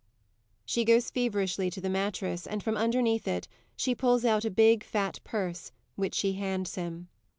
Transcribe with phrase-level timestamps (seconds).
[0.67, 4.83] [_She goes feverishly to the mattress, and from underneath it she pulls out a big,
[4.83, 7.07] fat purse which she hands him.